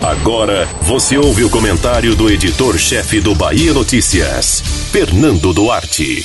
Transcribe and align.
Agora 0.00 0.66
você 0.82 1.18
ouve 1.18 1.44
o 1.44 1.50
comentário 1.50 2.14
do 2.16 2.30
editor-chefe 2.30 3.20
do 3.20 3.34
Bahia 3.34 3.74
Notícias, 3.74 4.60
Fernando 4.90 5.52
Duarte. 5.52 6.24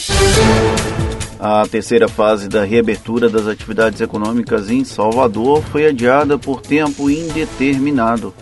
A 1.39 1.67
terceira 1.67 2.07
fase 2.07 2.47
da 2.47 2.63
reabertura 2.63 3.29
das 3.29 3.47
atividades 3.47 3.99
econômicas 3.99 4.69
em 4.69 4.85
Salvador 4.85 5.61
foi 5.71 5.85
adiada 5.85 6.37
por 6.37 6.61
tempo 6.61 7.09
indeterminado. 7.09 8.33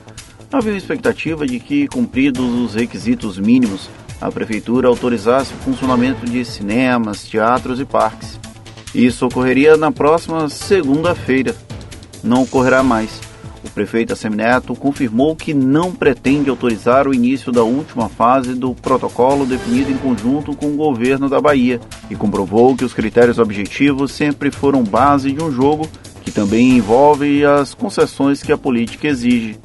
Havia 0.52 0.78
expectativa 0.78 1.48
de 1.48 1.60
que, 1.60 1.88
cumpridos 1.88 2.46
os 2.46 2.76
requisitos 2.76 3.40
mínimos, 3.40 3.90
a 4.22 4.32
Prefeitura 4.32 4.88
autorizasse 4.88 5.54
o 5.54 5.64
funcionamento 5.64 6.26
de 6.26 6.46
cinemas, 6.46 7.24
teatros 7.24 7.80
e 7.80 7.86
parques. 7.86 8.40
Isso 8.94 9.26
ocorreria 9.26 9.76
na 9.76 9.92
próxima 9.92 10.48
segunda-feira. 10.48 11.56
Não 12.24 12.44
ocorrerá 12.44 12.84
mais. 12.84 13.33
O 13.64 13.70
prefeito 13.70 14.14
Assemineto 14.14 14.76
confirmou 14.76 15.36
que 15.36 15.54
não 15.54 15.92
pretende 15.94 16.50
autorizar 16.50 17.08
o 17.08 17.14
início 17.14 17.52
da 17.52 17.64
última 17.64 18.10
fase 18.10 18.54
do 18.54 18.76
protocolo 18.76 19.46
definido 19.46 19.90
em 19.90 19.98
conjunto 19.98 20.56
com 20.56 20.68
o 20.68 20.76
governo 20.76 21.30
da 21.30 21.40
Bahia 21.40 21.80
e 22.10 22.16
comprovou 22.16 22.76
que 22.76 22.84
os 22.84 22.94
critérios 22.94 23.40
objetivos 23.40 24.12
sempre 24.12 24.52
foram 24.52 24.84
base 24.84 25.32
de 25.32 25.42
um 25.42 25.52
jogo 25.52 25.88
que 26.22 26.32
também 26.32 26.78
envolve 26.78 27.46
as 27.46 27.74
concessões 27.74 28.44
que 28.44 28.52
a 28.52 28.58
política 28.58 29.08
exige. 29.08 29.58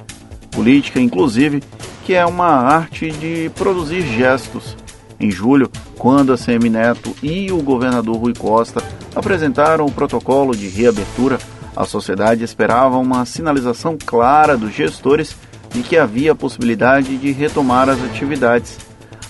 Política, 0.50 1.00
inclusive, 1.00 1.62
que 2.04 2.14
é 2.14 2.24
uma 2.24 2.48
arte 2.48 3.10
de 3.10 3.50
produzir 3.54 4.02
gestos. 4.02 4.76
Em 5.20 5.30
julho, 5.30 5.70
quando 5.96 6.32
a 6.32 6.36
Semineto 6.36 7.14
e 7.22 7.50
o 7.50 7.60
governador 7.60 8.16
Rui 8.16 8.32
Costa 8.32 8.82
apresentaram 9.14 9.84
o 9.84 9.92
protocolo 9.92 10.54
de 10.54 10.68
reabertura, 10.68 11.38
a 11.78 11.84
sociedade 11.84 12.42
esperava 12.42 12.98
uma 12.98 13.24
sinalização 13.24 13.96
clara 14.04 14.56
dos 14.56 14.74
gestores 14.74 15.36
de 15.72 15.80
que 15.84 15.96
havia 15.96 16.32
a 16.32 16.34
possibilidade 16.34 17.16
de 17.16 17.30
retomar 17.30 17.88
as 17.88 18.02
atividades. 18.02 18.76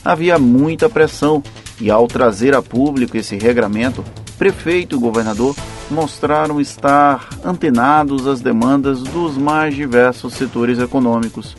Havia 0.03 0.39
muita 0.39 0.89
pressão 0.89 1.43
e, 1.79 1.91
ao 1.91 2.07
trazer 2.09 2.57
a 2.57 2.63
público 2.63 3.19
esse 3.19 3.37
regramento, 3.37 4.03
prefeito 4.39 4.97
e 4.97 4.99
governador 4.99 5.55
mostraram 5.91 6.59
estar 6.59 7.29
antenados 7.45 8.27
às 8.27 8.41
demandas 8.41 9.03
dos 9.03 9.37
mais 9.37 9.75
diversos 9.75 10.33
setores 10.33 10.79
econômicos. 10.79 11.55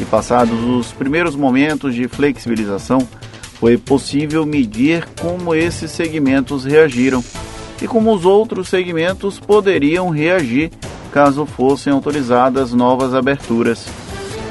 E 0.00 0.04
passados 0.04 0.58
os 0.64 0.90
primeiros 0.90 1.36
momentos 1.36 1.94
de 1.94 2.08
flexibilização, 2.08 3.06
foi 3.60 3.78
possível 3.78 4.44
medir 4.44 5.06
como 5.20 5.54
esses 5.54 5.92
segmentos 5.92 6.64
reagiram 6.64 7.22
e 7.80 7.86
como 7.86 8.12
os 8.14 8.24
outros 8.24 8.68
segmentos 8.68 9.38
poderiam 9.38 10.08
reagir 10.10 10.70
caso 11.12 11.46
fossem 11.46 11.92
autorizadas 11.92 12.72
novas 12.72 13.14
aberturas. 13.14 13.86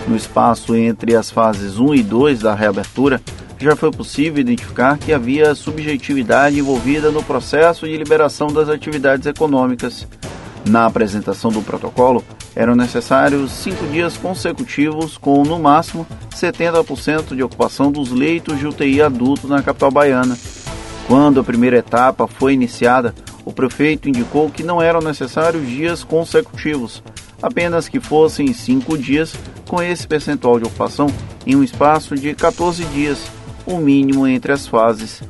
No 0.07 0.15
espaço 0.15 0.75
entre 0.75 1.15
as 1.15 1.29
fases 1.29 1.77
1 1.77 1.95
e 1.95 2.03
2 2.03 2.39
da 2.39 2.55
reabertura, 2.55 3.21
já 3.59 3.75
foi 3.75 3.91
possível 3.91 4.41
identificar 4.41 4.97
que 4.97 5.13
havia 5.13 5.55
subjetividade 5.55 6.59
envolvida 6.59 7.11
no 7.11 7.23
processo 7.23 7.85
de 7.85 7.97
liberação 7.97 8.47
das 8.47 8.69
atividades 8.69 9.25
econômicas. 9.25 10.07
Na 10.65 10.85
apresentação 10.85 11.51
do 11.51 11.61
protocolo, 11.61 12.23
eram 12.55 12.75
necessários 12.75 13.51
cinco 13.51 13.85
dias 13.87 14.17
consecutivos 14.17 15.17
com, 15.17 15.43
no 15.43 15.59
máximo, 15.59 16.05
70% 16.33 17.35
de 17.35 17.43
ocupação 17.43 17.91
dos 17.91 18.11
leitos 18.11 18.59
de 18.59 18.67
UTI 18.67 19.01
adulto 19.01 19.47
na 19.47 19.61
capital 19.61 19.91
baiana. 19.91 20.37
Quando 21.07 21.39
a 21.39 21.43
primeira 21.43 21.77
etapa 21.77 22.27
foi 22.27 22.53
iniciada, 22.53 23.13
o 23.45 23.51
prefeito 23.51 24.07
indicou 24.07 24.49
que 24.49 24.63
não 24.63 24.81
eram 24.81 25.01
necessários 25.01 25.67
dias 25.67 26.03
consecutivos, 26.03 27.03
apenas 27.41 27.89
que 27.89 27.99
fossem 27.99 28.53
cinco 28.53 28.97
dias 28.97 29.35
com 29.67 29.81
esse 29.81 30.07
percentual 30.07 30.59
de 30.59 30.65
ocupação 30.65 31.07
em 31.45 31.55
um 31.55 31.63
espaço 31.63 32.15
de 32.15 32.33
14 32.33 32.85
dias, 32.85 33.19
o 33.65 33.77
mínimo 33.77 34.25
entre 34.25 34.53
as 34.53 34.65
fases. 34.65 35.21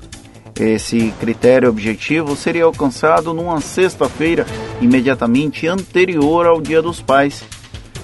Esse 0.60 1.12
critério 1.20 1.70
objetivo 1.70 2.36
seria 2.36 2.66
alcançado 2.66 3.34
numa 3.34 3.60
sexta-feira 3.60 4.46
imediatamente 4.80 5.68
anterior 5.68 6.46
ao 6.46 6.62
Dia 6.62 6.82
dos 6.82 7.02
Pais. 7.02 7.44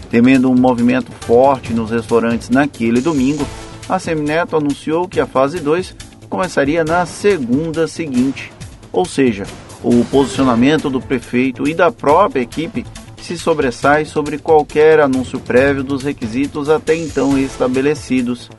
Temendo 0.09 0.49
um 0.49 0.55
movimento 0.55 1.11
forte 1.11 1.71
nos 1.71 1.91
restaurantes 1.91 2.49
naquele 2.49 3.01
domingo, 3.01 3.45
a 3.87 3.99
Semineto 3.99 4.57
anunciou 4.57 5.07
que 5.07 5.19
a 5.19 5.27
fase 5.27 5.59
2 5.59 5.95
começaria 6.29 6.83
na 6.83 7.05
segunda 7.05 7.87
seguinte, 7.87 8.51
ou 8.91 9.05
seja, 9.05 9.45
o 9.83 10.05
posicionamento 10.05 10.89
do 10.89 11.01
prefeito 11.01 11.67
e 11.67 11.73
da 11.73 11.91
própria 11.91 12.41
equipe 12.41 12.85
se 13.21 13.37
sobressai 13.37 14.05
sobre 14.05 14.37
qualquer 14.37 14.99
anúncio 14.99 15.39
prévio 15.39 15.83
dos 15.83 16.03
requisitos 16.03 16.69
até 16.69 16.95
então 16.95 17.37
estabelecidos. 17.37 18.49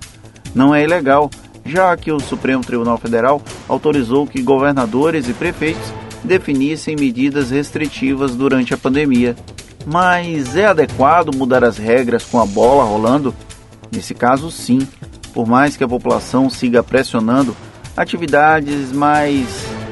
Não 0.55 0.75
é 0.75 0.85
ilegal, 0.85 1.31
já 1.65 1.97
que 1.97 2.11
o 2.13 2.21
Supremo 2.21 2.65
Tribunal 2.65 2.99
Federal 2.99 3.43
autorizou 3.69 4.27
que 4.27 4.43
governadores 4.43 5.29
e 5.29 5.33
prefeitos 5.33 5.93
definissem 6.23 6.97
medidas 6.97 7.51
restritivas 7.51 8.35
durante 8.35 8.75
a 8.75 8.79
pandemia. 8.79 9.37
Mas 9.87 10.57
é 10.57 10.67
adequado 10.67 11.35
mudar 11.35 11.65
as 11.65 11.79
regras 11.79 12.25
com 12.25 12.41
a 12.41 12.47
bola 12.47 12.85
rolando? 12.85 13.35
Nesse 13.91 14.15
caso, 14.15 14.51
sim. 14.51 14.87
Por 15.33 15.47
mais 15.47 15.77
que 15.77 15.85
a 15.85 15.89
população 15.89 16.51
siga 16.51 16.83
pressionando, 16.83 17.57
atividades 17.97 18.93
mais 18.93 19.47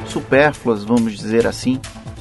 supérfluas, 0.06 0.84
vamos 0.84 1.16
dizer 1.16 1.47
assim, 1.47 1.81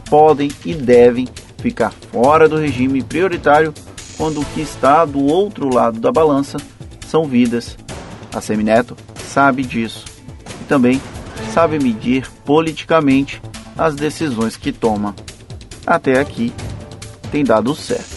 podem 0.10 0.52
e 0.66 0.74
devem 0.74 1.28
ficar 1.58 1.92
fora 2.12 2.48
do 2.48 2.58
regime 2.58 3.02
prioritário 3.02 3.74
quando 4.16 4.42
o 4.42 4.46
que 4.46 4.62
está 4.62 5.06
do 5.06 5.24
outro 5.26 5.74
lado 5.74 6.00
da 6.00 6.12
balança 6.12 6.58
são 7.08 7.26
vidas. 7.26 7.78
A 8.34 8.42
Semineto 8.42 8.96
sabe 9.16 9.64
disso 9.64 10.06
e 10.62 10.66
também 10.66 11.02
sabe 11.54 11.80
medir 11.80 12.30
politicamente 12.46 13.42
as 13.78 13.96
decisões 13.96 14.58
que 14.58 14.72
toma. 14.72 15.16
Até 15.86 16.20
aqui 16.20 16.52
tem 17.32 17.44
dado 17.44 17.74
certo. 17.76 18.17